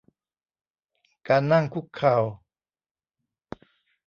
[1.27, 2.17] การนั่งคุกเข่า